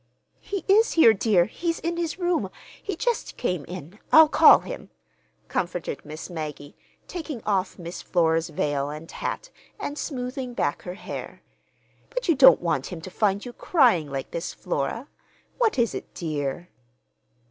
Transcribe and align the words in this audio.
"He 0.39 0.65
is 0.67 0.93
here, 0.93 1.13
dear. 1.13 1.45
He's 1.45 1.77
in 1.81 1.95
his 1.95 2.17
room. 2.17 2.49
He 2.81 2.95
just 2.95 3.37
came 3.37 3.63
in. 3.65 3.99
I'll 4.11 4.29
call 4.29 4.61
him," 4.61 4.89
comforted 5.47 6.03
Miss 6.03 6.27
Maggie, 6.27 6.75
taking 7.07 7.43
off 7.43 7.77
Miss 7.77 8.01
Flora's 8.01 8.49
veil 8.49 8.89
and 8.89 9.11
hat 9.11 9.51
and 9.79 9.99
smoothing 9.99 10.55
back 10.55 10.81
her 10.81 10.95
hair. 10.95 11.43
"But 12.09 12.27
you 12.27 12.33
don't 12.33 12.61
want 12.63 12.87
him 12.87 12.99
to 13.01 13.11
find 13.11 13.45
you 13.45 13.53
crying 13.53 14.09
like 14.09 14.31
this, 14.31 14.55
Flora. 14.55 15.07
What 15.59 15.77
is 15.77 15.93
it, 15.93 16.11
dear?" 16.15 16.69